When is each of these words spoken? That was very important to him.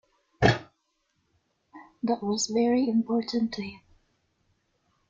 That 0.41 2.23
was 2.23 2.47
very 2.47 2.89
important 2.89 3.53
to 3.53 3.61
him. 3.61 3.81